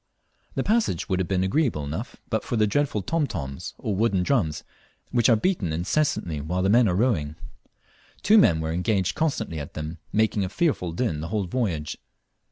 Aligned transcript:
The 0.55 0.63
passage 0.63 1.07
would 1.07 1.19
have 1.19 1.27
been 1.27 1.43
agreeable 1.43 1.83
enough 1.83 2.15
but 2.31 2.43
for 2.43 2.55
the 2.55 2.65
dreadful 2.65 3.03
"tom 3.03 3.27
toms," 3.27 3.75
or 3.77 3.93
wooden 3.95 4.23
drums, 4.23 4.63
which 5.11 5.29
are 5.29 5.35
beaten 5.35 5.71
incessantly 5.71 6.41
while 6.41 6.63
the 6.63 6.69
men 6.71 6.87
are 6.89 6.95
rowing. 6.95 7.35
Two 8.23 8.39
men 8.39 8.61
were 8.61 8.71
engaged 8.71 9.13
constantly 9.13 9.59
at 9.59 9.75
them, 9.75 9.99
making 10.11 10.43
a 10.43 10.49
fearful 10.49 10.91
din 10.91 11.21
the 11.21 11.27
whole 11.27 11.45
voyage. 11.45 11.99